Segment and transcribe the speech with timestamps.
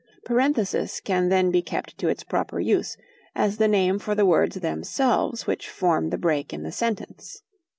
[0.25, 2.97] "Parenthesis" can then be kept to its proper use,
[3.35, 7.43] as the name for the words themselves which form the break in the sentence.